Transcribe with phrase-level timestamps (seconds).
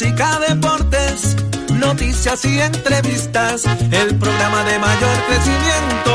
[0.00, 1.36] música, deportes,
[1.74, 3.66] noticias y entrevistas.
[3.66, 6.12] El programa de mayor crecimiento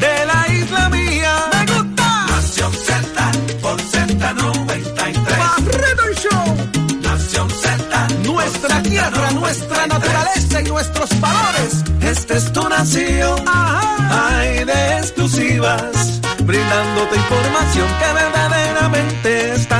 [0.00, 1.34] de la isla mía.
[1.52, 2.26] ¡Me gusta!
[2.26, 3.32] Nación Z
[3.62, 5.38] por Z93.
[5.38, 7.00] ¡Barredo el show!
[7.02, 8.08] Nación Z.
[8.24, 11.84] Nuestra tierra, nuestra naturaleza y nuestros valores.
[12.00, 13.38] Esta es tu nación.
[13.46, 16.20] Hay de exclusivas.
[16.42, 19.75] Brindándote información que verdaderamente está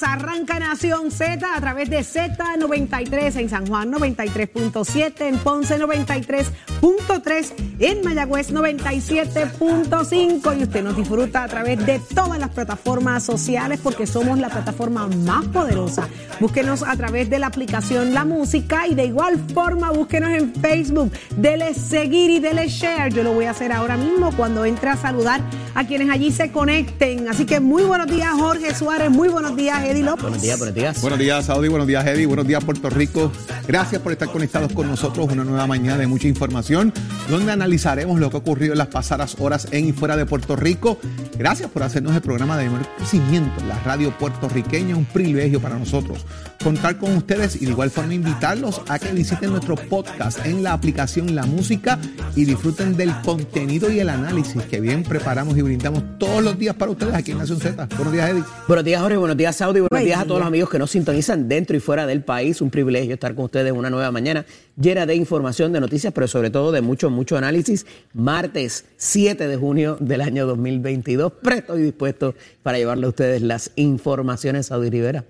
[0.00, 8.02] Arranca Nación Z a través de Z93 en San Juan 93.7, en Ponce 93.3, en
[8.02, 14.38] Mayagüez 97.5 y usted nos disfruta a través de todas las plataformas sociales porque somos
[14.38, 16.08] la plataforma más poderosa.
[16.40, 21.12] Búsquenos a través de la aplicación La Música y de igual forma búsquenos en Facebook.
[21.36, 23.12] Dele seguir y dele share.
[23.12, 25.42] Yo lo voy a hacer ahora mismo cuando entre a saludar
[25.74, 27.28] a quienes allí se conecten.
[27.28, 29.10] Así que muy buenos días, Jorge Suárez.
[29.10, 30.22] Muy buenos días, Eddie López.
[30.22, 31.00] Buenos días, buenos días.
[31.00, 31.68] Buenos días, Saudi.
[31.68, 32.26] Buenos días, Eddie.
[32.26, 33.32] Buenos días, Puerto Rico.
[33.66, 35.28] Gracias por estar conectados con nosotros.
[35.30, 36.92] Una nueva mañana de mucha información,
[37.28, 40.56] donde analizaremos lo que ha ocurrido en las pasadas horas en y fuera de Puerto
[40.56, 40.98] Rico.
[41.38, 44.96] Gracias por hacernos el programa de mayor crecimiento en la radio puertorriqueña.
[44.96, 46.24] Un privilegio para nosotros
[46.62, 50.72] contar con ustedes y de igual forma invitarlos a que visiten nuestro podcast en la
[50.72, 51.98] aplicación La Música
[52.36, 56.74] y disfruten del contenido y el análisis que bien preparamos y brindamos todos los días
[56.74, 57.88] para ustedes aquí en Nación Z.
[57.96, 58.44] Buenos días, Eddie.
[58.68, 59.16] Buenos días, Jorge.
[59.16, 59.80] Buenos días, Saudi.
[59.80, 62.60] Buenos Buen días a todos los amigos que nos sintonizan dentro y fuera del país.
[62.60, 64.44] Un privilegio estar con ustedes una nueva mañana
[64.76, 67.86] llena de información, de noticias, pero sobre todo de mucho, mucho análisis.
[68.14, 71.32] Martes 7 de junio del año 2022.
[71.42, 75.24] Presto y dispuesto para llevarle a ustedes las informaciones, Saudi Rivera.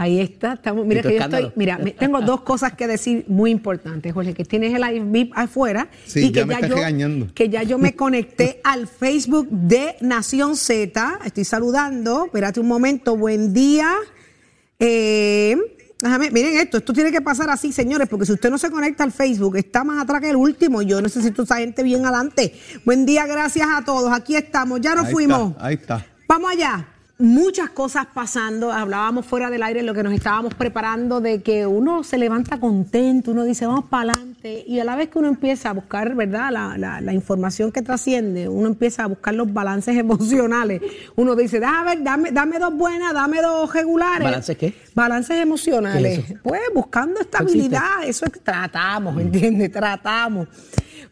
[0.00, 3.24] Ahí está, estamos, mira ¿Y tu que yo estoy, mira, tengo dos cosas que decir
[3.26, 6.70] muy importantes, Jorge, que tienes el live VIP afuera Sí, y que ya me estás
[6.70, 7.26] yo, regañando.
[7.34, 13.16] que ya yo me conecté al Facebook de Nación Z, estoy saludando, espérate un momento,
[13.16, 13.92] buen día.
[14.78, 15.56] Eh,
[16.00, 19.02] déjame, miren esto, esto tiene que pasar así, señores, porque si usted no se conecta
[19.02, 22.54] al Facebook, está más atrás que el último, yo necesito esa gente bien adelante.
[22.84, 25.50] Buen día, gracias a todos, aquí estamos, ya nos Ahí fuimos.
[25.50, 26.06] está, ahí está.
[26.28, 26.88] Vamos allá.
[27.20, 28.70] Muchas cosas pasando.
[28.72, 33.32] Hablábamos fuera del aire lo que nos estábamos preparando de que uno se levanta contento,
[33.32, 36.50] uno dice vamos para adelante y a la vez que uno empieza a buscar, ¿verdad?
[36.52, 40.80] La, la- la información que trasciende, uno empieza a buscar los balances emocionales.
[41.16, 44.22] Uno dice, déjame ver, dame, dame dos buenas, dame dos regulares.
[44.22, 44.74] ¿Balances qué?
[44.94, 46.24] Balances emocionales.
[46.24, 49.72] ¿Qué es Pues buscando estabilidad, eso es tratamos, ¿me entiendes?
[49.72, 50.46] Tratamos.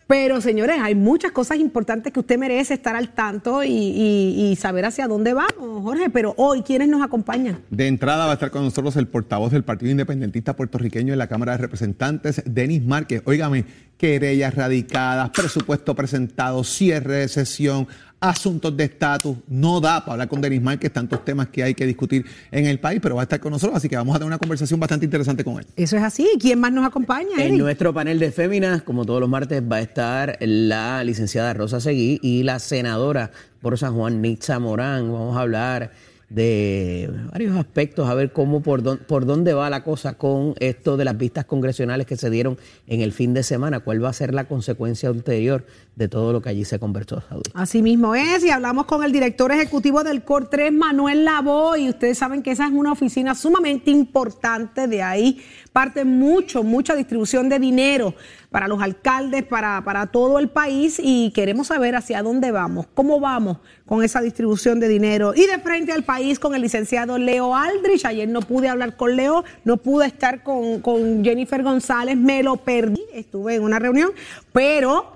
[0.07, 5.09] Pero señores, hay muchas cosas importantes que usted merece estar al tanto y, saber hacia
[5.09, 6.11] dónde vamos, Jorge.
[6.11, 7.59] Pero hoy, ¿quiénes nos acompañan?
[7.71, 11.27] De entrada va a estar con nosotros el portavoz del Partido Independentista Puertorriqueño en la
[11.27, 13.23] Cámara de Representantes, Denis Márquez.
[13.25, 13.65] Óigame,
[13.99, 17.89] querellas radicadas, presupuesto presentado, cierre de sesión,
[18.27, 19.37] asuntos de estatus.
[19.49, 22.79] No da para hablar con Denis Márquez tantos temas que hay que discutir en el
[22.79, 25.05] país, pero va a estar con nosotros, así que vamos a tener una conversación bastante
[25.05, 25.67] interesante con él.
[25.77, 26.29] Eso es así.
[26.41, 29.81] ¿Quién más nos acompaña, En nuestro panel de féminas, como todos los martes, va a
[29.81, 35.13] estar la licenciada Rosa Seguí y la senadora por San Juan, Nitza Morán.
[35.13, 35.93] Vamos a hablar
[36.29, 41.05] de varios aspectos, a ver cómo, por, por dónde va la cosa con esto de
[41.05, 44.35] las vistas congresionales que se dieron en el fin de semana, cuál va a ser
[44.35, 45.65] la consecuencia ulterior
[45.95, 47.23] de todo lo que allí se conversó.
[47.55, 51.89] Así mismo es, y hablamos con el director ejecutivo del COR 3, Manuel Labo, y
[51.89, 55.41] ustedes saben que esa es una oficina sumamente importante, de ahí
[55.73, 58.15] parte mucho, mucha distribución de dinero
[58.51, 63.21] para los alcaldes, para, para todo el país, y queremos saber hacia dónde vamos, cómo
[63.21, 65.33] vamos con esa distribución de dinero.
[65.35, 69.17] Y de frente al país con el licenciado Leo Aldrich, ayer no pude hablar con
[69.17, 74.11] Leo, no pude estar con, con Jennifer González, me lo perdí, estuve en una reunión,
[74.53, 75.15] pero...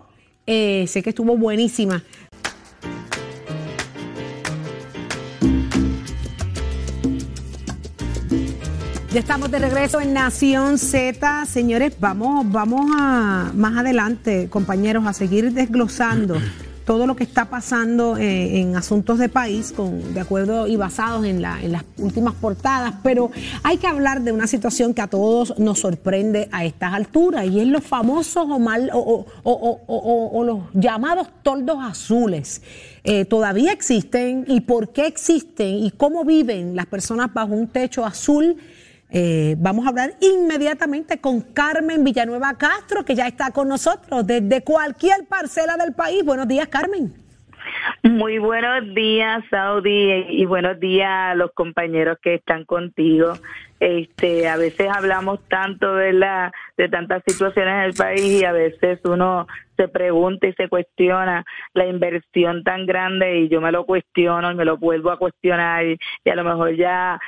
[0.53, 2.03] Eh, sé que estuvo buenísima.
[9.13, 11.47] Ya estamos de regreso en Nación Z.
[11.47, 16.37] Señores, vamos, vamos a más adelante, compañeros, a seguir desglosando
[16.85, 21.25] todo lo que está pasando eh, en asuntos de país, con, de acuerdo y basados
[21.25, 23.31] en, la- en las últimas portadas, pero
[23.63, 27.61] hay que hablar de una situación que a todos nos sorprende a estas alturas, y
[27.61, 32.63] es los famosos o, mal, o, los llamados toldos azules.
[33.05, 38.05] Eh, todavía existen, y por qué existen, y cómo viven las personas bajo un techo
[38.05, 38.57] azul.
[39.13, 44.63] Eh, vamos a hablar inmediatamente con Carmen Villanueva Castro, que ya está con nosotros desde
[44.63, 46.25] cualquier parcela del país.
[46.25, 47.13] Buenos días, Carmen.
[48.03, 53.35] Muy buenos días, Saudi, y buenos días a los compañeros que están contigo.
[53.79, 56.13] Este, a veces hablamos tanto de
[56.77, 59.47] de tantas situaciones en el país y a veces uno
[59.81, 64.55] se pregunta y se cuestiona la inversión tan grande y yo me lo cuestiono y
[64.55, 65.99] me lo vuelvo a cuestionar y,
[66.31, 67.19] a lo mejor ya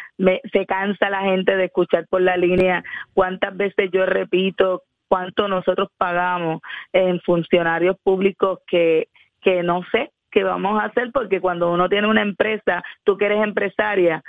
[0.53, 2.85] se cansa la gente de escuchar por la línea
[3.15, 6.61] cuántas veces yo repito cuánto nosotros pagamos
[6.93, 9.09] en funcionarios públicos que
[9.41, 13.27] que no sé qué vamos a hacer porque cuando uno tiene una empresa, tú que
[13.27, 14.23] eres empresaria,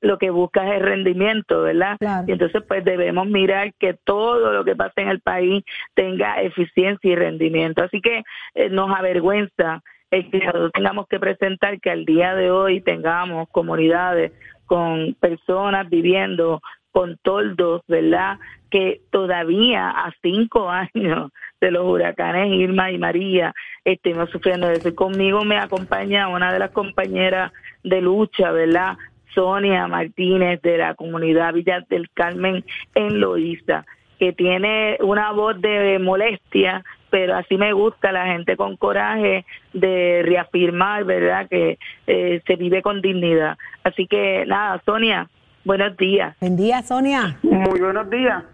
[0.00, 1.96] lo que buscas es rendimiento, ¿verdad?
[2.26, 7.10] Y entonces pues debemos mirar que todo lo que pasa en el país tenga eficiencia
[7.10, 7.82] y rendimiento.
[7.82, 8.22] Así que
[8.54, 13.48] eh, nos avergüenza el que nosotros tengamos que presentar que al día de hoy tengamos
[13.50, 14.32] comunidades
[14.66, 16.60] con personas viviendo
[16.92, 18.38] con toldos, ¿verdad?
[18.70, 23.54] Que todavía a cinco años de los huracanes Irma y María
[23.84, 24.88] estemos sufriendo eso.
[24.88, 27.52] Y conmigo me acompaña una de las compañeras
[27.82, 28.96] de lucha, ¿verdad?
[29.34, 32.64] Sonia Martínez de la comunidad Villa del Carmen
[32.94, 33.86] en Loíza,
[34.18, 40.22] que tiene una voz de molestia, pero así me gusta la gente con coraje de
[40.24, 41.48] reafirmar, ¿verdad?
[41.48, 43.56] Que eh, se vive con dignidad.
[43.84, 45.28] Así que nada, Sonia,
[45.64, 46.36] Buenos días.
[46.40, 47.38] Buen día, Sonia.
[47.42, 48.44] Muy buenos días.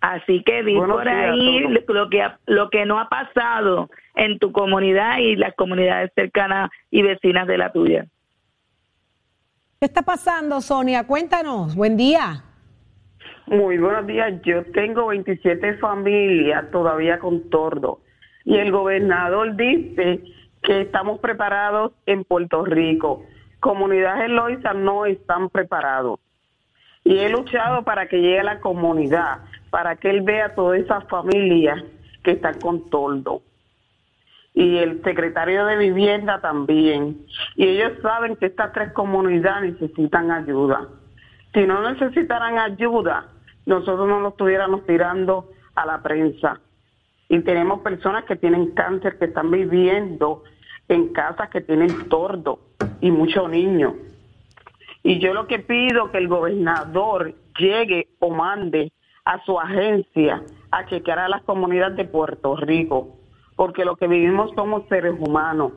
[0.00, 5.18] Así que di por ahí lo que, lo que no ha pasado en tu comunidad
[5.18, 8.06] y las comunidades cercanas y vecinas de la tuya.
[9.80, 11.06] ¿Qué está pasando, Sonia?
[11.06, 11.74] Cuéntanos.
[11.74, 12.42] Buen día.
[13.46, 14.40] Muy buenos días.
[14.42, 18.00] Yo tengo 27 familias todavía con tordo.
[18.44, 20.20] Y el gobernador dice
[20.62, 23.24] que estamos preparados en Puerto Rico
[23.66, 26.20] comunidades Loiza no están preparados.
[27.02, 29.38] Y he luchado para que llegue a la comunidad,
[29.70, 31.82] para que él vea todas esas familias
[32.22, 33.42] que están con toldo.
[34.54, 37.26] Y el secretario de vivienda también.
[37.56, 40.86] Y ellos saben que estas tres comunidades necesitan ayuda.
[41.52, 43.26] Si no necesitaran ayuda,
[43.66, 46.60] nosotros no lo estuviéramos tirando a la prensa.
[47.28, 50.44] Y tenemos personas que tienen cáncer, que están viviendo
[50.88, 52.60] en casas que tienen tordo
[53.00, 53.94] y muchos niños.
[55.02, 58.92] Y yo lo que pido que el gobernador llegue o mande
[59.24, 63.16] a su agencia a chequear a las comunidades de Puerto Rico,
[63.56, 65.72] porque lo que vivimos somos seres humanos.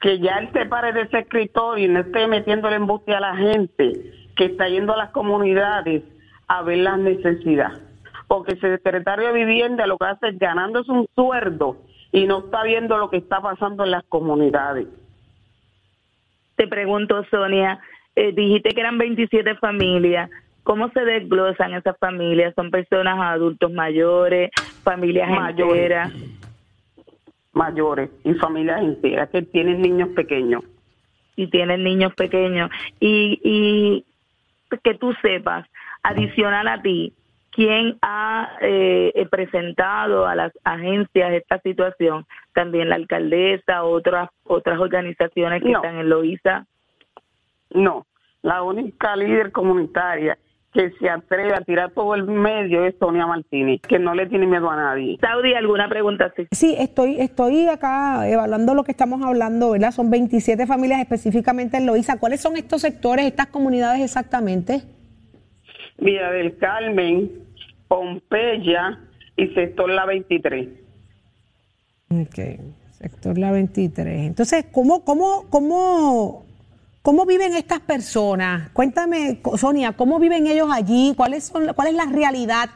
[0.00, 3.36] Que ya él se pare de ese escritorio y no esté metiéndole embuste a la
[3.36, 6.02] gente que está yendo a las comunidades
[6.46, 7.80] a ver las necesidades.
[8.28, 11.78] Porque el secretario de vivienda lo que hace es ganándose un sueldo
[12.14, 14.86] y no está viendo lo que está pasando en las comunidades.
[16.54, 17.80] Te pregunto, Sonia,
[18.14, 20.30] eh, dijiste que eran 27 familias.
[20.62, 22.54] ¿Cómo se desglosan esas familias?
[22.54, 24.52] ¿Son personas adultos mayores,
[24.84, 26.12] familias mayores, enteras?
[27.52, 30.62] Mayores y familias enteras que tienen niños pequeños.
[31.34, 32.70] Y tienen niños pequeños.
[33.00, 34.04] Y, y
[34.84, 35.66] que tú sepas,
[36.04, 37.12] adicional a ti,
[37.54, 42.26] ¿quién ha eh, presentado a las agencias esta situación?
[42.52, 46.66] También la alcaldesa, otras otras organizaciones que están en Loíza.
[47.70, 48.06] No,
[48.42, 50.36] la única líder comunitaria
[50.72, 54.44] que se atreve a tirar todo el medio es Sonia Martínez, que no le tiene
[54.44, 55.16] miedo a nadie.
[55.20, 56.32] Saudi, ¿alguna pregunta?
[56.36, 59.92] Sí, sí estoy, estoy acá evaluando lo que estamos hablando, ¿verdad?
[59.92, 62.18] Son 27 familias específicamente en Loíza.
[62.18, 64.82] ¿Cuáles son estos sectores, estas comunidades exactamente?
[65.98, 67.43] Villa del Carmen,
[67.94, 68.98] Pompeya
[69.36, 70.68] y sector La 23.
[72.10, 72.38] Ok,
[72.90, 74.26] sector La 23.
[74.26, 76.44] Entonces, ¿cómo, cómo, cómo,
[77.02, 78.70] cómo viven estas personas?
[78.70, 81.14] Cuéntame, Sonia, ¿cómo viven ellos allí?
[81.16, 82.70] ¿Cuál es, son, ¿Cuál es la realidad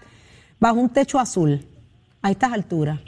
[0.60, 1.62] bajo un techo azul
[2.22, 3.00] a estas alturas?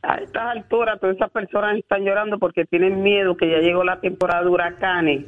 [0.00, 4.00] A estas alturas, todas esas personas están llorando porque tienen miedo que ya llegó la
[4.00, 5.26] temporada de huracanes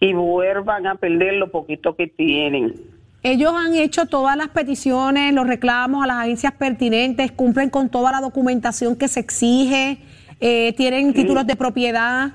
[0.00, 2.95] y vuelvan a perder lo poquito que tienen.
[3.22, 8.12] Ellos han hecho todas las peticiones, los reclamos a las agencias pertinentes, cumplen con toda
[8.12, 9.98] la documentación que se exige,
[10.40, 12.32] eh, tienen títulos de propiedad.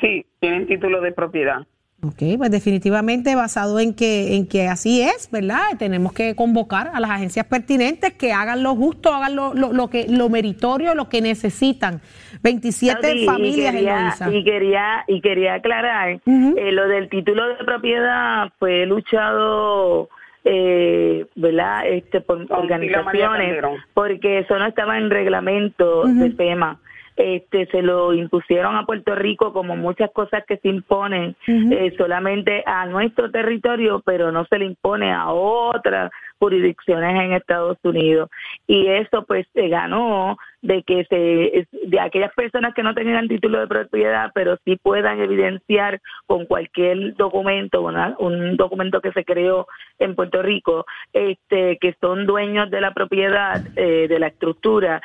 [0.00, 1.66] Sí, tienen títulos de propiedad.
[2.02, 5.60] Ok, pues definitivamente basado en que, en que así es, ¿verdad?
[5.78, 10.06] Tenemos que convocar a las agencias pertinentes que hagan lo justo, hagan lo, lo, que,
[10.08, 12.00] lo meritorio, lo que necesitan.
[12.42, 17.64] 27 familias y quería, en y quería y quería aclarar eh, lo del título de
[17.64, 20.08] propiedad fue luchado
[20.44, 21.86] eh, ¿verdad?
[21.86, 26.78] Este, por organizaciones, porque eso no estaba en reglamento de FEMA.
[27.16, 32.62] Este, se lo impusieron a Puerto Rico como muchas cosas que se imponen eh, solamente
[32.64, 38.30] a nuestro territorio, pero no se le impone a otras jurisdicciones en Estados Unidos.
[38.66, 43.60] Y eso pues se ganó de que se de aquellas personas que no tengan título
[43.60, 49.66] de propiedad, pero sí puedan evidenciar con cualquier documento, un documento que se creó
[49.98, 55.00] en Puerto Rico, este que son dueños de la propiedad, eh, de la estructura,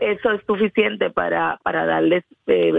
[0.00, 2.72] eso es suficiente para para darles eh,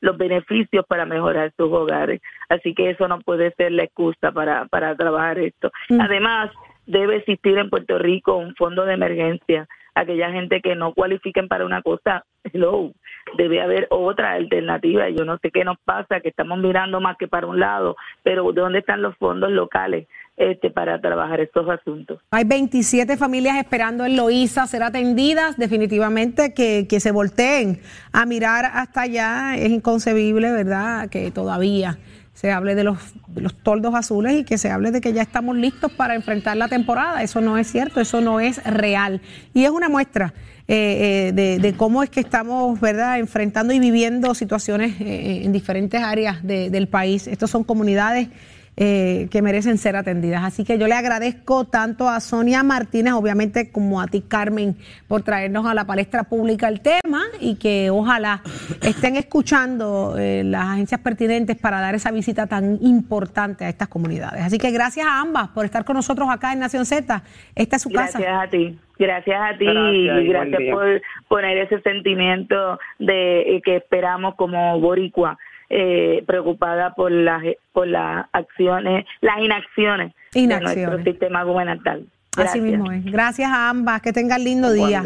[0.00, 2.20] los beneficios para mejorar sus hogares.
[2.48, 5.70] Así que eso no puede ser la excusa para para trabajar esto.
[5.88, 6.00] Mm.
[6.00, 6.50] Además,
[6.86, 9.68] debe existir en Puerto Rico un fondo de emergencia.
[9.94, 12.92] Aquella gente que no cualifiquen para una cosa, hello,
[13.36, 15.08] debe haber otra alternativa.
[15.08, 18.52] Yo no sé qué nos pasa, que estamos mirando más que para un lado, pero
[18.52, 20.08] ¿dónde están los fondos locales?
[20.36, 22.20] Este, para trabajar estos asuntos.
[22.32, 25.56] Hay 27 familias esperando en Loíza ser atendidas.
[25.56, 27.78] Definitivamente que, que se volteen
[28.12, 29.54] a mirar hasta allá.
[29.56, 31.08] Es inconcebible, ¿verdad?
[31.08, 31.98] Que todavía
[32.34, 32.98] se hable de los,
[33.34, 36.68] los toldos azules y que se hable de que ya estamos listos para enfrentar la
[36.68, 37.22] temporada.
[37.22, 39.20] Eso no es cierto, eso no es real.
[39.54, 40.34] Y es una muestra
[40.66, 46.02] eh, eh, de, cómo es que estamos verdad enfrentando y viviendo situaciones eh, en diferentes
[46.02, 47.26] áreas del país.
[47.26, 48.28] Estos son comunidades
[48.76, 50.42] eh, que merecen ser atendidas.
[50.42, 54.76] Así que yo le agradezco tanto a Sonia Martínez, obviamente, como a ti, Carmen,
[55.06, 58.42] por traernos a la palestra pública el tema y que ojalá
[58.82, 64.42] estén escuchando eh, las agencias pertinentes para dar esa visita tan importante a estas comunidades.
[64.42, 67.22] Así que gracias a ambas por estar con nosotros acá en Nación Z.
[67.54, 68.18] Esta es su casa.
[68.18, 68.78] Gracias a ti.
[68.98, 75.36] Gracias a ti y gracias por poner ese sentimiento de que esperamos como boricua
[75.70, 77.42] eh, preocupada por las
[77.72, 82.06] por las acciones, las inacciones, de nuestro sistema gubernamental.
[82.36, 83.04] Así mismo es.
[83.04, 84.02] Gracias a ambas.
[84.02, 85.02] Que tengan lindo día.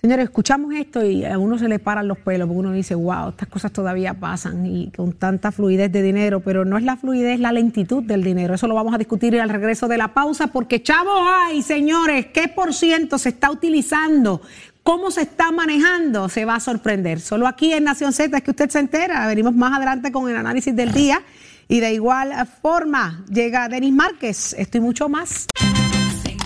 [0.00, 3.30] Señores, escuchamos esto y a uno se le paran los pelos, porque uno dice, wow,
[3.30, 7.34] estas cosas todavía pasan y con tanta fluidez de dinero, pero no es la fluidez,
[7.34, 8.54] es la lentitud del dinero.
[8.54, 12.46] Eso lo vamos a discutir al regreso de la pausa, porque chavos hay, señores, ¿qué
[12.46, 14.40] por ciento se está utilizando
[14.88, 17.20] cómo se está manejando, se va a sorprender.
[17.20, 19.26] Solo aquí en Nación Z es que usted se entera.
[19.26, 21.20] Venimos más adelante con el análisis del día.
[21.68, 24.54] Y de igual forma llega Denis Márquez.
[24.56, 25.46] Esto y mucho más.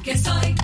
[0.03, 0.57] que soy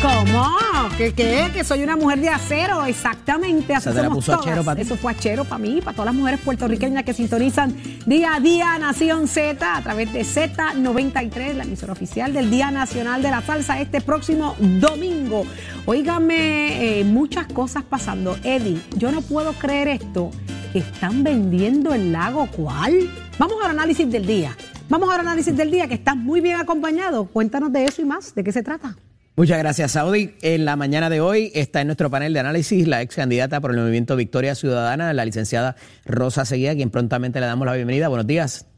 [0.00, 0.63] ¿Cómo?
[0.96, 1.50] ¿Qué qué?
[1.52, 3.74] Que soy una mujer de acero, exactamente.
[3.74, 4.78] Así somos todas.
[4.78, 7.74] Eso fue achero para mí, para todas las mujeres puertorriqueñas que sintonizan
[8.06, 13.22] día a día Nación Z a través de Z93, la emisora oficial del Día Nacional
[13.22, 15.44] de la Salsa, este próximo domingo.
[15.86, 18.36] Óigame, eh, muchas cosas pasando.
[18.42, 20.30] Eddie, yo no puedo creer esto,
[20.72, 23.10] que están vendiendo el lago ¿cuál?
[23.38, 24.56] Vamos al análisis del día.
[24.88, 27.26] Vamos al análisis del día, que estás muy bien acompañado.
[27.26, 28.34] Cuéntanos de eso y más.
[28.34, 28.96] ¿De qué se trata?
[29.36, 30.30] Muchas gracias, Saudi.
[30.42, 33.72] En la mañana de hoy está en nuestro panel de análisis la ex candidata por
[33.72, 35.74] el movimiento Victoria Ciudadana, la licenciada
[36.06, 38.06] Rosa Seguía, a quien prontamente le damos la bienvenida.
[38.06, 38.70] Buenos días.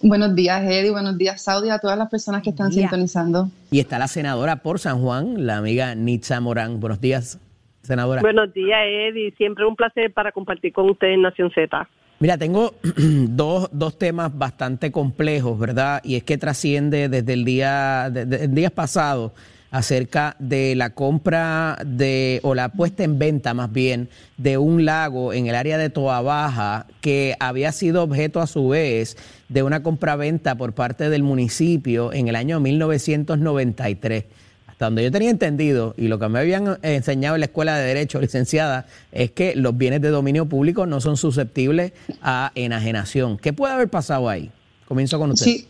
[0.00, 0.90] Buenos días, Eddie.
[0.92, 3.50] Buenos días, Saudi, a todas las personas que están sintonizando.
[3.70, 6.80] Y está la senadora por San Juan, la amiga Nitza Morán.
[6.80, 7.38] Buenos días,
[7.82, 8.22] senadora.
[8.22, 9.34] Buenos días, Eddie.
[9.36, 11.86] Siempre un placer para compartir con usted en Nación Z.
[12.20, 12.76] Mira, tengo
[13.28, 16.00] dos, dos temas bastante complejos, ¿verdad?
[16.02, 19.34] Y es que trasciende desde el día, desde el día pasado
[19.70, 25.32] acerca de la compra de, o la puesta en venta más bien, de un lago
[25.32, 29.16] en el área de Toa Baja que había sido objeto a su vez
[29.48, 34.24] de una compra-venta por parte del municipio en el año 1993.
[34.66, 37.86] Hasta donde yo tenía entendido y lo que me habían enseñado en la escuela de
[37.86, 43.38] Derecho, licenciada, es que los bienes de dominio público no son susceptibles a enajenación.
[43.38, 44.50] ¿Qué puede haber pasado ahí?
[44.86, 45.44] Comienzo con usted.
[45.44, 45.68] Sí.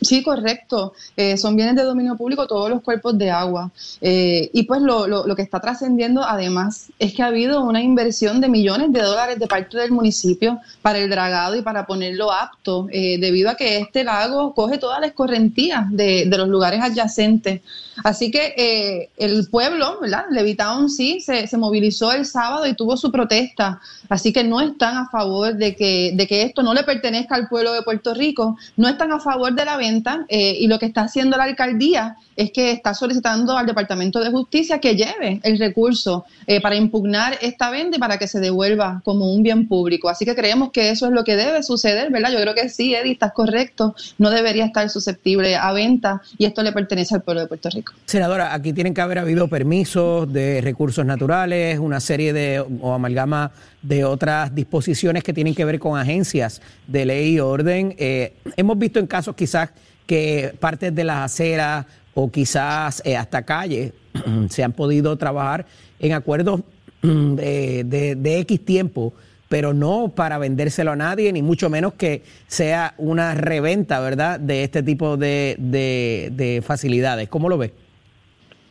[0.00, 0.94] Sí, correcto.
[1.14, 3.70] Eh, son bienes de dominio público todos los cuerpos de agua.
[4.00, 7.82] Eh, y pues lo, lo, lo que está trascendiendo además es que ha habido una
[7.82, 12.32] inversión de millones de dólares de parte del municipio para el dragado y para ponerlo
[12.32, 16.80] apto, eh, debido a que este lago coge todas las correntías de, de los lugares
[16.80, 17.60] adyacentes.
[18.02, 20.24] Así que el pueblo, ¿verdad?
[20.30, 23.78] Levitown sí se, se movilizó el sábado y tuvo su protesta.
[24.08, 27.48] Así que no están a favor de que, de que esto no le pertenezca al
[27.48, 29.89] pueblo de Puerto Rico, no están a favor de la venta
[30.28, 34.30] eh, y lo que está haciendo la alcaldía es que está solicitando al Departamento de
[34.30, 39.00] Justicia que lleve el recurso eh, para impugnar esta venta y para que se devuelva
[39.04, 40.08] como un bien público.
[40.08, 42.30] Así que creemos que eso es lo que debe suceder, ¿verdad?
[42.32, 43.94] Yo creo que sí, Eddie, estás correcto.
[44.18, 47.92] No debería estar susceptible a venta y esto le pertenece al pueblo de Puerto Rico.
[48.06, 53.52] Senadora, aquí tienen que haber habido permisos de recursos naturales, una serie de o amalgama
[53.82, 57.94] de otras disposiciones que tienen que ver con agencias de ley y orden.
[57.98, 59.70] Eh, hemos visto en casos quizás
[60.06, 63.92] que partes de las aceras o quizás eh, hasta calles
[64.50, 65.66] se han podido trabajar
[65.98, 66.62] en acuerdos
[67.02, 69.14] de, de, X tiempo
[69.48, 74.62] pero no para vendérselo a nadie, ni mucho menos que sea una reventa, ¿verdad?, de
[74.62, 77.28] este tipo de, de, de facilidades.
[77.28, 77.72] ¿Cómo lo ves?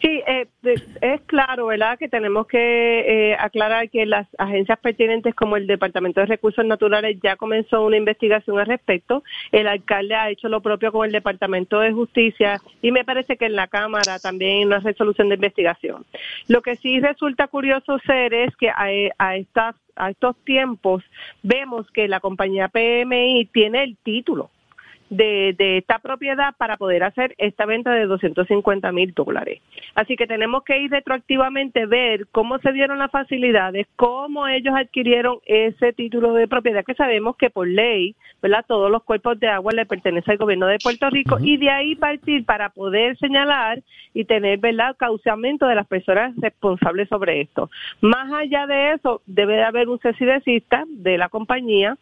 [0.01, 0.47] Sí, eh,
[1.01, 6.21] es claro, ¿verdad?, que tenemos que eh, aclarar que las agencias pertinentes como el Departamento
[6.21, 9.23] de Recursos Naturales ya comenzó una investigación al respecto.
[9.51, 13.47] El alcalde ha hecho lo propio con el Departamento de Justicia y me parece que
[13.47, 16.05] en la Cámara también una resolución de investigación.
[16.47, 18.87] Lo que sí resulta curioso ser es que a,
[19.17, 21.03] a estas a estos tiempos
[21.43, 24.49] vemos que la compañía PMI tiene el título
[25.09, 29.61] de, de esta propiedad para poder hacer esta venta de 250 mil dólares.
[29.95, 35.39] Así que tenemos que ir retroactivamente ver cómo se dieron las facilidades, cómo ellos adquirieron
[35.45, 38.65] ese título de propiedad que sabemos que por ley, ¿verdad?
[38.67, 41.95] Todos los cuerpos de agua le pertenecen al gobierno de Puerto Rico y de ahí
[41.95, 43.81] partir para poder señalar
[44.13, 44.95] y tener, ¿verdad?
[44.97, 47.69] Causamiento de las personas responsables sobre esto.
[48.01, 51.97] Más allá de eso, debe de haber un cesidecista de la compañía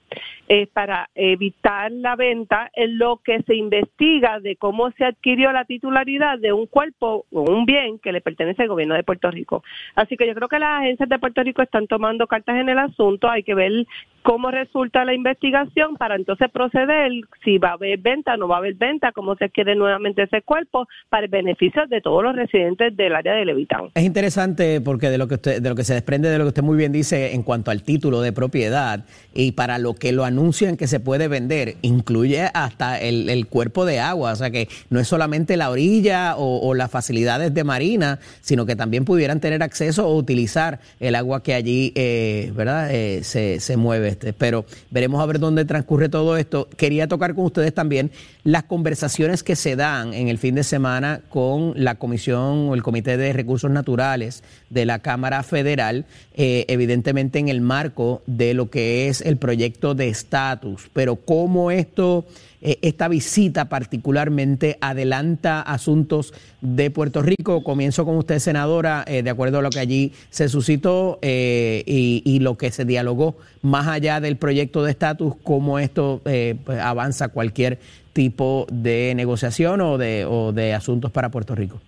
[0.48, 5.66] eh, para evitar la venta en lo que se investiga de cómo se adquirió la
[5.66, 9.64] titularidad de un cuerpo o un bien que le pertenece al gobierno de Puerto Rico.
[9.96, 12.80] Así que yo creo que las agencias de Puerto Rico están tomando cartas en el
[12.80, 13.86] asunto, hay que ver
[14.24, 17.12] cómo resulta la investigación para entonces proceder
[17.46, 20.42] si va a haber venta no va a haber venta, cómo se adquiere nuevamente ese
[20.42, 23.90] cuerpo para el beneficio de todos los residentes del área de Levitán.
[23.94, 26.50] Es interesante porque de lo que usted, de lo que se desprende de lo que
[26.50, 30.26] usted muy bien dice en cuanto al título de propiedad y para lo que lo
[30.26, 35.00] anuncian que se puede vender, incluye hasta el, cuerpo de agua, o sea que no
[35.00, 39.64] es solamente la orilla o, o, las facilidades de marina, sino que también pudieran tener
[39.64, 42.90] acceso o utilizar el agua que allí, eh, ¿verdad?
[42.92, 44.10] Eh, se, se mueve.
[44.10, 46.68] Este, pero veremos a ver dónde transcurre todo esto.
[46.78, 48.12] Quería tocar con ustedes también
[48.44, 52.84] las conversaciones que se dan en el fin de semana con la Comisión o el
[52.84, 58.70] Comité de Recursos Naturales de la Cámara Federal, eh, evidentemente en el marco de lo
[58.70, 62.26] que es el proyecto de estatus, pero cómo esto
[62.68, 67.64] eh, esta visita particularmente adelanta asuntos de Puerto Rico.
[67.64, 72.22] Comienzo con usted, senadora, eh, de acuerdo a lo que allí se suscitó eh, y,
[72.26, 77.30] y, lo que se dialogó más allá del proyecto de estatus, cómo esto pues avanza
[77.30, 77.80] cualquier
[78.12, 81.80] tipo de negociación o de, o de asuntos para Puerto Rico.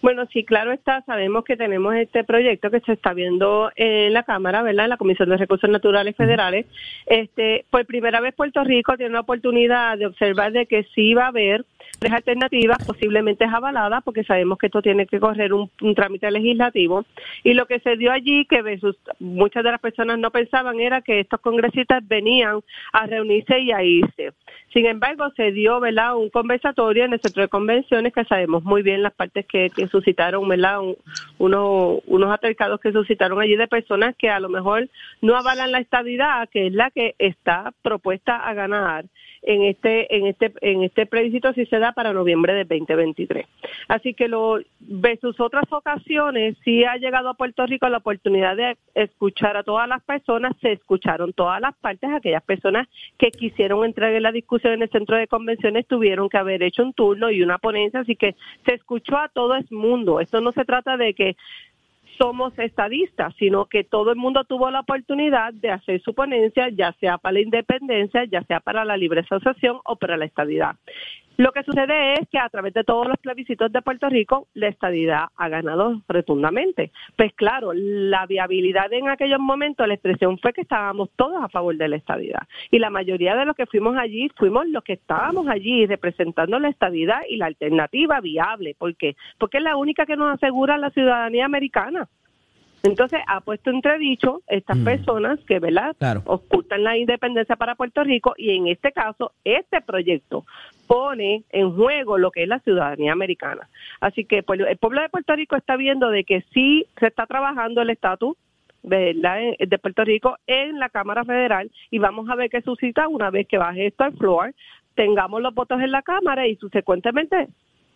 [0.00, 1.02] Bueno, sí, claro está.
[1.02, 4.84] Sabemos que tenemos este proyecto que se está viendo en la Cámara, ¿verdad?
[4.84, 6.66] En la Comisión de Recursos Naturales Federales.
[7.06, 11.24] Este, por primera vez Puerto Rico tiene la oportunidad de observar de que sí va
[11.24, 11.64] a haber
[11.98, 17.04] tres alternativas, posiblemente es avalada, porque sabemos que esto tiene que correr un, trámite legislativo.
[17.44, 21.00] Y lo que se dio allí, que versus, muchas de las personas no pensaban, era
[21.00, 22.60] que estos congresistas venían
[22.92, 24.32] a reunirse y a irse.
[24.72, 26.16] Sin embargo, se dio ¿verdad?
[26.16, 29.88] un conversatorio en el centro de convenciones que sabemos muy bien las partes que, que
[29.88, 30.80] suscitaron, ¿verdad?
[30.80, 30.96] Un,
[31.38, 34.88] uno, unos altercados que suscitaron allí de personas que a lo mejor
[35.22, 39.06] no avalan la estabilidad, que es la que está propuesta a ganar
[39.42, 43.46] en este en este en este plebiscito si se da para noviembre del 2023.
[43.88, 48.76] Así que lo versus otras ocasiones sí ha llegado a Puerto Rico la oportunidad de
[48.94, 54.12] escuchar a todas las personas, se escucharon todas las partes, aquellas personas que quisieron entrar
[54.12, 57.42] en la discusión en el centro de convenciones tuvieron que haber hecho un turno y
[57.42, 58.34] una ponencia, así que
[58.66, 60.20] se escuchó a todo el mundo.
[60.20, 61.36] Esto no se trata de que
[62.18, 66.92] somos estadistas, sino que todo el mundo tuvo la oportunidad de hacer su ponencia, ya
[67.00, 70.76] sea para la independencia, ya sea para la libre asociación o para la estadidad.
[71.38, 74.66] Lo que sucede es que a través de todos los plebiscitos de Puerto Rico, la
[74.66, 76.90] estadidad ha ganado rotundamente.
[77.14, 81.76] Pues claro, la viabilidad en aquellos momentos, la expresión fue que estábamos todos a favor
[81.76, 82.42] de la estadidad.
[82.72, 86.70] Y la mayoría de los que fuimos allí, fuimos los que estábamos allí representando la
[86.70, 88.74] estadidad y la alternativa viable.
[88.76, 89.14] ¿Por qué?
[89.38, 92.07] Porque es la única que nos asegura la ciudadanía americana.
[92.82, 94.84] Entonces ha puesto entredicho estas mm.
[94.84, 96.22] personas que, ¿verdad?, claro.
[96.26, 100.44] ocultan la independencia para Puerto Rico y en este caso, este proyecto
[100.86, 103.68] pone en juego lo que es la ciudadanía americana.
[104.00, 107.26] Así que pues, el pueblo de Puerto Rico está viendo de que sí se está
[107.26, 108.36] trabajando el estatus
[108.82, 113.46] de Puerto Rico en la Cámara Federal y vamos a ver qué suscita una vez
[113.48, 114.54] que baje esto al floor,
[114.94, 117.48] tengamos los votos en la Cámara y subsecuentemente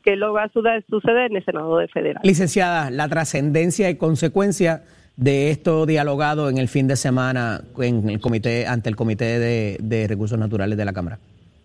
[0.03, 2.21] que lo va a suceder en el Senado de Federal.
[2.25, 4.83] Licenciada, la trascendencia y consecuencia
[5.17, 9.77] de esto dialogado en el fin de semana en el comité ante el Comité de,
[9.81, 11.19] de Recursos Naturales de la Cámara.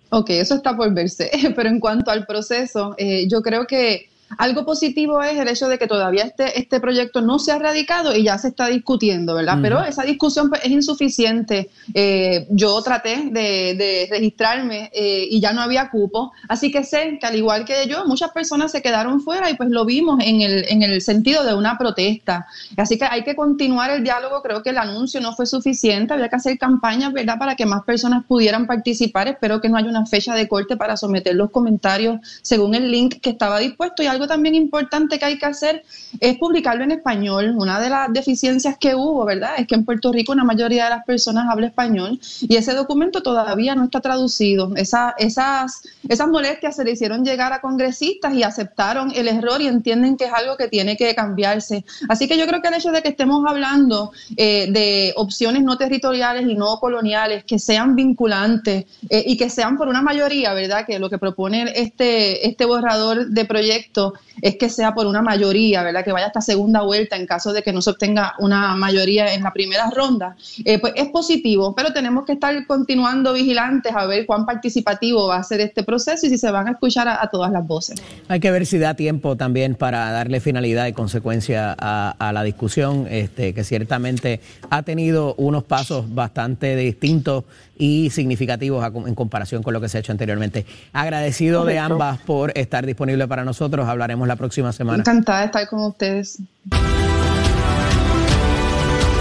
[0.10, 4.66] Ok, eso está por verse, pero en cuanto al proceso, eh, yo creo que Algo
[4.66, 8.24] positivo es el hecho de que todavía este, este proyecto no se ha radicado y
[8.24, 9.60] ya se está discutiendo, ¿verdad?
[9.62, 11.70] Pero esa discusión pues, es insuficiente.
[11.94, 17.26] Eh, yo traté de, registrarme eh, y ya no había cupo, así que sé que
[17.26, 20.66] al igual que yo, muchas personas se quedaron fuera y pues lo vimos en el,
[20.70, 22.48] en el sentido de una protesta.
[22.76, 26.30] Así que hay que continuar el diálogo, creo que el anuncio no fue suficiente, había
[26.30, 29.28] que hacer campañas, ¿verdad?, para que más personas pudieran participar.
[29.28, 33.16] Espero que no haya una fecha de corte para someter los comentarios según el link
[33.22, 35.84] que estaba dispuesto y algo también importante que hay que hacer
[36.20, 37.54] es publicarlo en español.
[37.56, 39.52] Una de las deficiencias que hubo, ¿verdad?
[39.58, 43.22] Es que en Puerto Rico una mayoría de las personas habla español y ese documento
[43.22, 44.74] todavía no está traducido.
[44.76, 50.18] esas, esas molestias se le hicieron llegar a congresistas y aceptaron el error y entienden
[50.18, 51.86] que es algo que tiene que cambiarse.
[52.10, 55.78] Así que yo creo que el hecho de que estemos hablando eh, de opciones no
[55.78, 60.86] territoriales y no coloniales que sean vinculantes eh, y que sean por una mayoría, ¿verdad?
[60.88, 64.07] Que lo que propone este, este borrador de proyecto
[64.42, 66.04] es que sea por una mayoría, ¿verdad?
[66.04, 69.44] Que vaya hasta segunda vuelta en caso de que no se obtenga una mayoría en
[69.44, 74.26] la primera ronda, eh, pues es positivo, pero tenemos que estar continuando vigilantes a ver
[74.26, 77.52] cuán participativo va a ser este proceso y si se van a escuchar a, todas
[77.52, 78.02] las voces.
[78.28, 83.08] Hay que ver si da tiempo también para darle finalidad y consecuencia a, la discusión,
[83.10, 87.46] este, que ciertamente ha tenido unos pasos bastante distintos
[87.78, 90.66] y significativos en comparación con lo que se ha hecho anteriormente.
[90.94, 93.88] Agradecido de ambas por estar disponible para nosotros.
[93.98, 95.00] Hablaremos la próxima semana.
[95.00, 96.40] Encantada de estar con ustedes.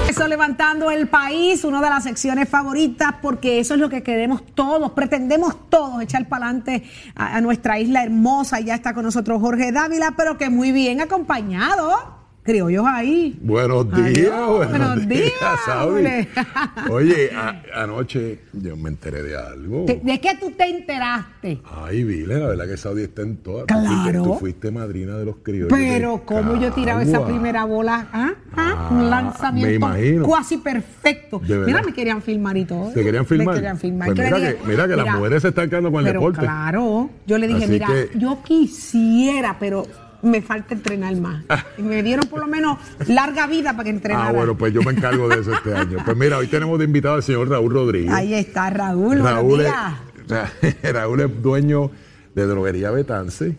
[0.06, 4.42] Eso levantando el país, una de las secciones favoritas, porque eso es lo que queremos
[4.54, 6.84] todos, pretendemos todos echar para adelante
[7.14, 8.60] a, a nuestra isla hermosa.
[8.60, 12.15] Ya está con nosotros Jorge Dávila, pero que muy bien acompañado
[12.46, 13.38] criollos ahí.
[13.42, 15.32] Buenos días, buenos, días,
[16.90, 17.30] Oye,
[17.74, 19.84] anoche yo me enteré de algo.
[19.84, 21.60] ¿De, qué tú te enteraste?
[21.64, 23.66] Ay, Vile, la verdad que Saudi está en todas.
[23.66, 24.22] Claro.
[24.22, 25.76] Tú fuiste, madrina de los criollos.
[25.76, 28.06] Pero, ¿cómo yo tiraba esa primera bola?
[28.12, 28.34] ¿Ah?
[28.56, 28.88] ¿Ah?
[28.92, 31.40] Un lanzamiento casi perfecto.
[31.40, 32.92] Mira, me querían filmar y todo.
[32.92, 33.48] ¿Te querían filmar?
[33.48, 34.06] Me querían filmar.
[34.14, 36.38] Pues mira, que, mira, que, las mujeres se están quedando con el deporte.
[36.38, 37.10] Claro.
[37.26, 39.84] Yo le dije, mira, yo quisiera, pero
[40.22, 41.44] me falta entrenar más.
[41.78, 44.28] Y me dieron por lo menos larga vida para que entrenara.
[44.28, 45.98] Ah, bueno, pues yo me encargo de eso este año.
[46.04, 48.12] Pues mira, hoy tenemos de invitado al señor Raúl Rodríguez.
[48.12, 49.20] Ahí está Raúl.
[49.20, 51.90] Raúl, es, Raúl es dueño
[52.34, 53.56] de Droguería Betance,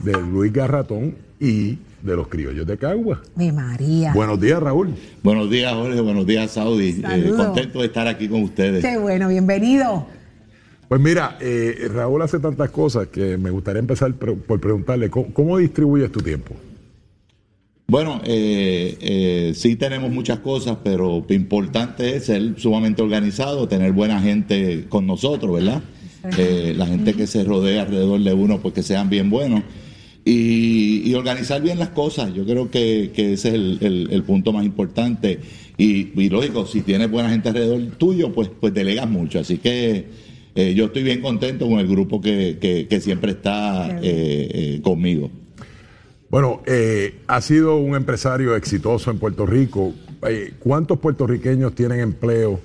[0.00, 3.20] de Luis Garratón y de los criollos de Cagua.
[3.34, 4.12] Mi María.
[4.12, 4.94] Buenos días, Raúl.
[5.22, 6.00] Buenos días, Jorge.
[6.00, 7.02] Buenos días, Saudi.
[7.10, 8.84] Eh, contento de estar aquí con ustedes.
[8.84, 10.06] Qué bueno, bienvenido.
[10.90, 16.10] Pues mira, eh, Raúl hace tantas cosas que me gustaría empezar por preguntarle, ¿cómo, distribuyes
[16.10, 16.56] tu tiempo?
[17.86, 23.92] Bueno, eh, eh, sí tenemos muchas cosas, pero lo importante es ser sumamente organizado, tener
[23.92, 25.80] buena gente con nosotros, ¿verdad?
[26.74, 29.62] la gente que se rodea alrededor de uno, pues que sean bien buenos.
[30.24, 35.38] Y, organizar bien las cosas, yo creo que, ese es el, punto más importante.
[35.78, 39.38] Y, lógico, si tienes buena gente alrededor tuyo, pues, pues delegas mucho.
[39.38, 44.80] Así que eh, yo estoy bien contento con el grupo que, siempre está eh, eh,
[44.82, 45.30] conmigo.
[46.28, 46.62] Bueno,
[47.26, 49.92] ha sido un empresario exitoso en Puerto Rico.
[50.60, 52.60] ¿Cuántos puertorriqueños tienen empleo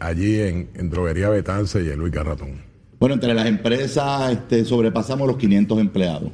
[0.00, 2.62] allí en, Droguería Betance y en Luis Garratón?
[2.98, 6.30] Bueno, entre las empresas este, sobrepasamos los 500 empleados.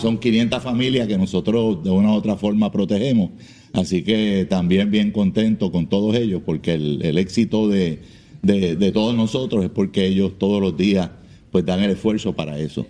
[0.00, 3.30] son 500 familias que nosotros de una u otra forma protegemos.
[3.72, 8.00] Así que también bien contento con todos ellos porque el éxito de,
[8.42, 11.10] de, todos nosotros es porque ellos todos los días
[11.50, 12.86] pues dan el esfuerzo para eso.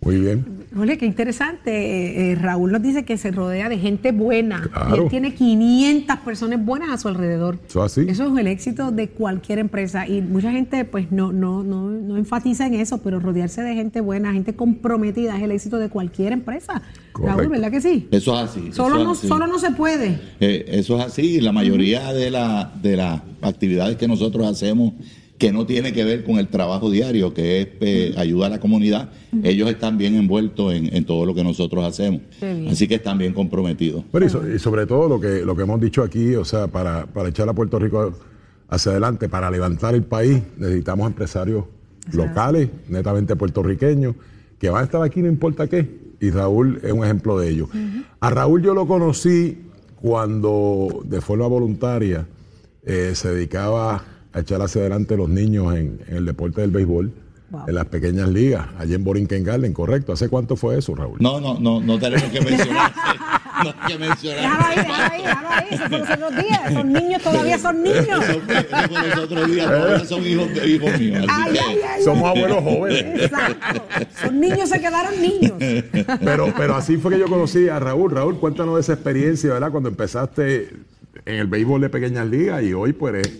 [0.00, 0.61] Muy bien.
[0.76, 1.70] Ole, qué interesante.
[1.70, 4.70] Eh, eh, Raúl nos dice que se rodea de gente buena.
[4.90, 7.58] Y él tiene 500 personas buenas a su alrededor.
[7.66, 8.06] Eso, así.
[8.08, 10.06] eso es el éxito de cualquier empresa.
[10.06, 14.00] Y mucha gente pues no, no, no, no enfatiza en eso, pero rodearse de gente
[14.00, 16.82] buena, gente comprometida, es el éxito de cualquier empresa.
[17.14, 18.08] Raúl, ¿verdad que sí?
[18.10, 18.72] Eso es así.
[18.72, 20.18] Solo, no, solo no se puede.
[20.40, 21.40] Eh, eso es así.
[21.40, 24.94] La mayoría de, la, de las actividades que nosotros hacemos
[25.42, 28.60] que no tiene que ver con el trabajo diario, que es eh, ayudar a la
[28.60, 29.10] comunidad.
[29.42, 32.20] Ellos están bien envueltos en, todo lo que nosotros hacemos.
[32.70, 34.04] Así que están bien comprometidos.
[34.54, 37.54] y, sobre todo lo que, lo que hemos dicho aquí, o sea, para, echar a
[37.54, 38.12] Puerto Rico
[38.68, 41.64] hacia adelante, para levantar el país, necesitamos empresarios
[42.12, 44.14] locales, netamente puertorriqueños,
[44.60, 45.88] que van a estar aquí no importa qué.
[46.20, 47.68] Y Raúl es un ejemplo de ello.
[48.20, 49.58] A Raúl yo lo conocí
[49.96, 52.28] cuando de forma voluntaria
[52.84, 57.12] eh, se dedicaba a echar hacia adelante los niños en, el deporte del béisbol.
[57.68, 60.14] En las pequeñas ligas, allí en Borinquen Garden, correcto.
[60.14, 61.18] ¿Hace cuánto fue eso, Raúl?
[61.20, 62.90] No, no, no, no tenemos que mencionar.
[63.62, 64.40] no hay que mencionar.
[64.40, 65.66] Déjalo ahí, déjalo ahí, déjalo ahí.
[65.70, 66.72] Eso fue los otros días.
[66.72, 68.06] Son niños, todavía son niños.
[68.08, 71.26] Eso fue, eso fue los otros días, todavía son hijos, de- hijos míos.
[71.28, 73.22] Así Ay, que, ay, ay, Somos abuelos jóvenes.
[73.22, 73.82] Exacto.
[74.22, 75.52] Son niños, se quedaron niños.
[76.24, 78.12] Pero, pero así fue que yo conocí a Raúl.
[78.12, 79.70] Raúl, cuéntanos de esa experiencia, ¿verdad?
[79.70, 80.70] Cuando empezaste
[81.26, 83.30] en el béisbol de pequeñas ligas y hoy pues eres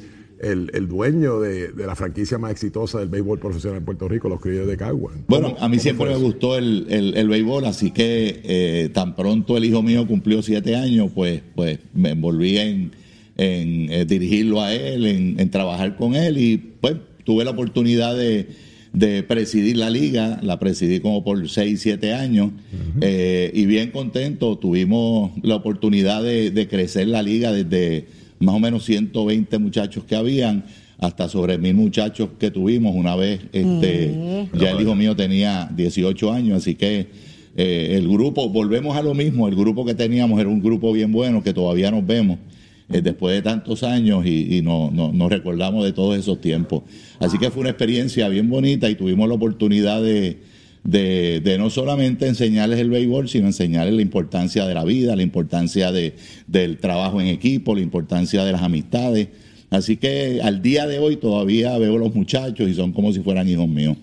[0.43, 4.29] el, el dueño de, de la franquicia más exitosa del béisbol profesional en Puerto Rico,
[4.29, 5.13] los Criollos de Cagua.
[5.29, 9.15] Bueno, ¿Cómo- a mí siempre me gustó el, el, el béisbol, así que eh, tan
[9.17, 12.91] pronto el hijo mío cumplió siete años, pues, pues me envolví en,
[13.37, 18.17] en, eh, dirigirlo a él, en, en trabajar con él y pues tuve la oportunidad
[18.17, 18.49] de,
[18.93, 22.51] de presidir la liga, la presidí como por seis, siete años
[23.01, 28.07] eh, y bien contento, tuvimos la oportunidad de, de crecer la liga desde
[28.43, 30.65] más o menos 120 muchachos que habían
[30.99, 36.33] hasta sobre mil muchachos que tuvimos una vez este ya el hijo mío tenía 18
[36.33, 37.07] años así que
[37.57, 41.11] eh, el grupo volvemos a lo mismo el grupo que teníamos era un grupo bien
[41.13, 42.39] bueno que todavía nos vemos
[42.93, 46.83] eh, después de tantos años y, y no- no- nos recordamos de todos esos tiempos.
[47.21, 50.39] Así que fue una experiencia bien bonita y tuvimos la oportunidad de
[50.85, 55.23] de, de no solamente enseñarles el béisbol, sino enseñarles la importancia de la vida, la
[55.23, 56.15] importancia de,
[56.47, 59.29] del trabajo en equipo, la importancia de las amistades.
[59.71, 63.21] Así que al día de hoy todavía veo a los muchachos y son como si
[63.21, 63.97] fueran hijos míos.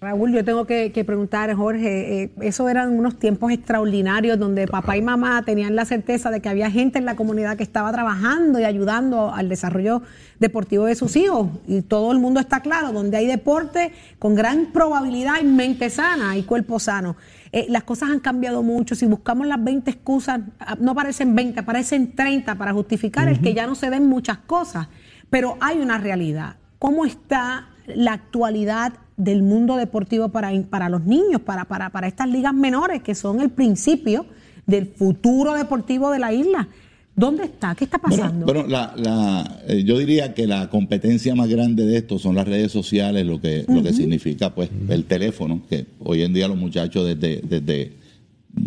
[0.00, 4.96] Raúl, yo tengo que, que preguntar, Jorge, eh, eso eran unos tiempos extraordinarios donde papá
[4.96, 8.60] y mamá tenían la certeza de que había gente en la comunidad que estaba trabajando
[8.60, 10.02] y ayudando al desarrollo
[10.38, 11.48] deportivo de sus hijos.
[11.66, 16.30] Y todo el mundo está claro, donde hay deporte, con gran probabilidad hay mente sana,
[16.30, 17.16] hay cuerpo sano.
[17.50, 18.94] Eh, las cosas han cambiado mucho.
[18.94, 23.52] Si buscamos las 20 excusas, ah, no parecen 20, parecen 30 para justificar el que
[23.52, 24.86] ya no se den muchas cosas.
[25.28, 26.54] Pero hay una realidad.
[26.78, 32.30] ¿Cómo está la actualidad del mundo deportivo para, para los niños, para, para, para estas
[32.30, 34.24] ligas menores, que son el principio
[34.66, 36.68] del futuro deportivo de la isla?
[37.16, 37.74] ¿Dónde está?
[37.74, 38.46] ¿Qué está pasando?
[38.46, 42.36] Bueno, bueno, la, la, eh, yo diría que la competencia más grande de esto son
[42.36, 46.46] las redes sociales, lo que, lo que significa pues el teléfono, que hoy en día
[46.46, 47.94] los muchachos desde, desde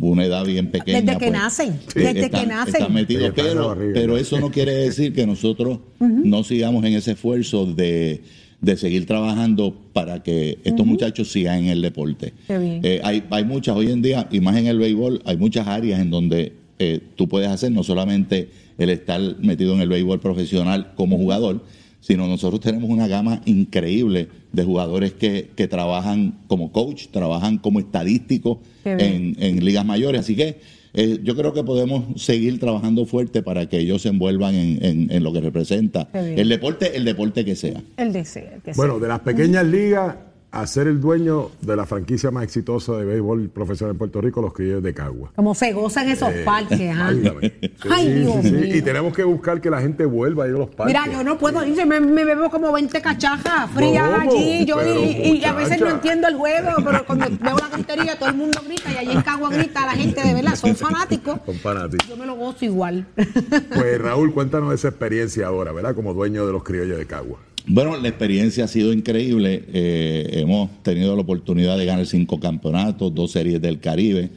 [0.02, 1.00] una edad bien pequeña.
[1.00, 2.76] Desde que pues, nacen, eh, desde están- que nacen.
[2.76, 6.44] están metidos, Sí, están en la pero, pero eso no quiere decir que nosotros no
[6.44, 8.22] sigamos en ese esfuerzo de,
[8.62, 12.34] de seguir trabajando para que estos muchachos sigan en el deporte.
[12.48, 12.80] Qué bien.
[12.84, 16.00] Eh, hay, hay muchas hoy en día, y más en el béisbol, hay muchas áreas
[16.00, 20.94] en donde eh, tú puedes hacer no solamente el estar metido en el béisbol profesional
[20.96, 21.64] como jugador,
[22.02, 27.80] sino nosotros tenemos una gama increíble de jugadores que, que trabajan como coach, trabajan como
[27.80, 30.22] estadísticos en, en ligas mayores.
[30.22, 30.60] Así que
[30.94, 35.12] eh, yo creo que podemos seguir trabajando fuerte para que ellos se envuelvan en, en-
[35.12, 37.82] en lo que representa el deporte, el deporte que sea.
[37.98, 38.50] el deseo.
[38.56, 39.02] el que Bueno, sea.
[39.04, 40.16] de las pequeñas ligas
[40.52, 44.42] a ser el dueño de la franquicia más exitosa de béisbol profesional en Puerto Rico,
[44.42, 45.32] los Criollos de Cagua.
[45.36, 47.12] Como se gozan esos parques, ¿ah?
[47.22, 48.52] Sí, Ay, sí, Dios sí.
[48.52, 48.76] mío.
[48.76, 50.88] Y tenemos que buscar que la gente vuelva a ir a los parques.
[50.88, 54.32] Mira, yo no puedo ir, me, me bebo como 20 cachajas frías ¿Cómo?
[54.32, 57.70] allí, yo, Pero, y, y a veces no entiendo el juego, pero cuando veo la
[57.70, 60.76] gritería todo el mundo grita y allí en Cagua grita la gente de verdad, son
[60.76, 61.40] fanáticos.
[61.46, 62.08] Son fanáticos.
[62.08, 63.08] Yo me lo gozo igual.
[63.16, 65.96] Pues Raúl, cuéntanos esa experiencia ahora, ¿verdad?
[65.96, 67.40] Como dueño de los Criollos de Cagua.
[67.68, 69.64] Bueno, la experiencia ha sido increíble.
[69.74, 74.30] Eh, hemos tenido la oportunidad de ganar cinco campeonatos, dos series del Caribe.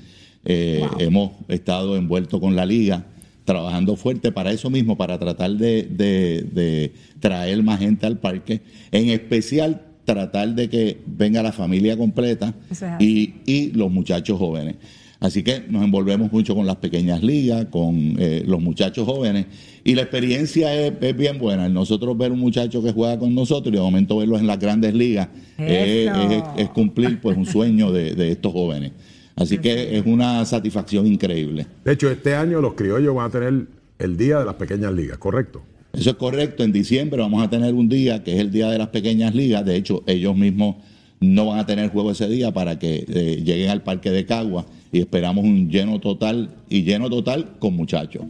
[0.45, 3.07] Eh, Hemos estado envueltos con la liga,
[3.45, 8.61] trabajando fuerte para eso mismo, para tratar de, de- de traer más gente al parque.
[8.93, 12.55] En especial, tratar de que venga la familia completa
[13.01, 14.77] y, y los muchachos jóvenes.
[15.19, 19.47] Así que nos envolvemos mucho con las pequeñas ligas, con eh, los muchachos jóvenes.
[19.85, 21.67] Y la experiencia es, es bien buena.
[21.67, 24.59] El Nosotros ver un muchacho que juega con nosotros y de momento verlos en las
[24.59, 26.11] grandes ligas es,
[26.57, 28.93] es cumplir pues un sueño de, de estos jóvenes.
[29.37, 31.67] Así que es una satisfacción increíble.
[31.85, 33.67] De hecho, este año los Criollos van a tener
[33.99, 35.63] el Día de las Pequeñas Ligas, ¿correcto?
[35.93, 36.65] Eso es correcto.
[36.65, 39.65] En diciembre vamos a tener un día que es el día de las pequeñas ligas.
[39.65, 40.77] De hecho, ellos mismos
[41.21, 44.67] no van a tener juego ese día para que eh, lleguen al parque de Cagua
[44.93, 48.25] y esperamos un lleno total y lleno total con muchachos.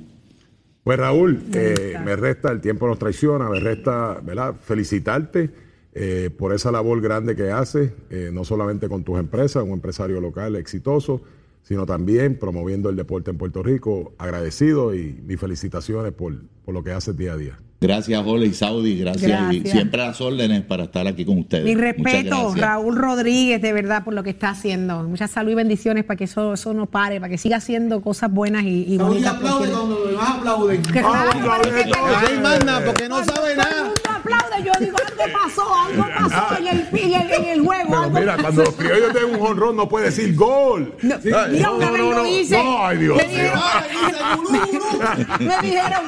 [0.85, 4.57] Pues Raúl, eh, me resta, el tiempo nos traiciona, me resta, ¿verdad?
[4.61, 5.51] Felicitarte
[5.95, 10.21] eh, por esa labor grande que haces, eh, no solamente con tus empresas, un empresario
[10.21, 11.23] local exitoso,
[11.65, 14.13] sino también promoviendo el deporte en Puerto Rico.
[14.19, 17.59] Agradecido y mis felicitaciones por, por lo que haces día a día.
[17.81, 18.99] Gracias, Ole y Saudi.
[18.99, 19.31] Gracias.
[19.31, 19.67] Gracias.
[19.67, 21.65] Y siempre a las órdenes para estar aquí con ustedes.
[21.65, 22.55] Mi respeto.
[22.55, 25.03] Raúl Rodríguez, de verdad, por lo que está haciendo.
[25.03, 28.33] Mucha salud y bendiciones para que eso, eso no pare, para que siga haciendo cosas
[28.33, 29.35] buenas y, y bonitas.
[29.35, 30.83] aplaude cuando los demás aplauden.
[30.83, 33.93] Claro, porque no sabe nada.
[34.63, 37.89] Yo digo, algo pasó, algo pasó en el, en el, en el juego.
[37.91, 40.95] Pero algo mira, cuando los criollos den un jonrón no puede decir gol.
[41.03, 41.31] No, Sí.
[41.51, 42.63] mira, una vez lo hice.
[42.63, 43.61] No, ay Dios Me dijeron,
[45.41, 46.03] me dijeron,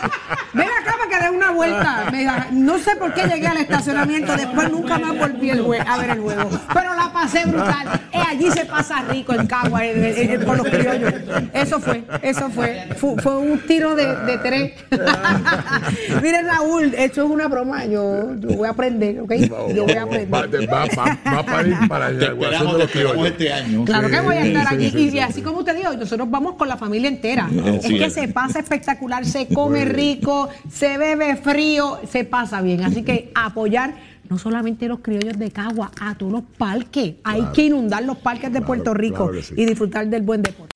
[0.53, 2.05] ven acá para que dé una vuelta.
[2.11, 5.85] Me dijeron, no sé por qué llegué al estacionamiento, después nunca más volví el jue-
[5.87, 6.49] a ver el juego.
[6.73, 8.01] Pero la pasé brutal.
[8.13, 11.13] Eh, allí se pasa rico en Cagua, en- con los criollos.
[11.53, 12.89] Eso fue, eso fue.
[12.97, 14.73] Fue, fue un tiro de, de tres.
[16.23, 17.85] Mire, Raúl, esto es una broma.
[17.87, 19.33] Yo, yo voy a aprender, ¿ok?
[19.75, 20.33] Yo voy a aprender.
[20.33, 22.09] Va, va, va, va para ir para
[22.89, 23.27] criollos.
[23.27, 23.85] este año.
[23.85, 24.91] Claro que voy a estar sí, aquí.
[24.91, 25.19] sí, y sí.
[25.19, 27.49] así como usted dijo, nosotros vamos con la familia entera.
[27.67, 32.83] Es es que se pasa espectacular, se come rico, se bebe frío, se pasa bien.
[32.85, 33.95] Así que apoyar
[34.29, 37.15] no solamente los criollos de Cagua, a todos los parques.
[37.25, 39.55] Hay que inundar los parques de Claro, Puerto Rico claro que sí.
[39.57, 40.76] y disfrutar del buen deporte.